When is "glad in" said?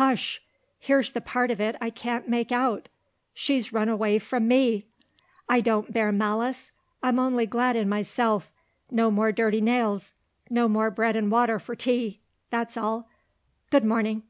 7.44-7.86